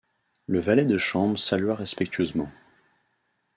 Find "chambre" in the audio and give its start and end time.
0.97-1.37